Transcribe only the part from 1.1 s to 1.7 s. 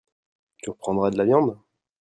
de la viande?